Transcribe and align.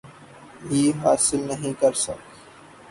ی 0.71 0.83
حاصل 1.01 1.41
نہیں 1.47 1.73
کر 1.81 1.93
سک 2.03 2.19